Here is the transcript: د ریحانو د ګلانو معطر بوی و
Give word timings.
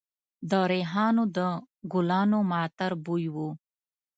د 0.49 0.51
ریحانو 0.71 1.23
د 1.35 1.37
ګلانو 1.91 2.39
معطر 2.51 2.91
بوی 3.05 3.25
و 3.33 3.35